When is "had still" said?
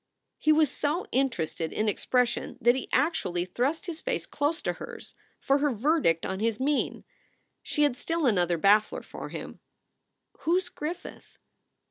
7.83-8.25